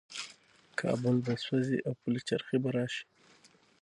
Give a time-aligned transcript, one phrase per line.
[0.79, 3.03] کابل به سوځي او پلچرخي به راشي.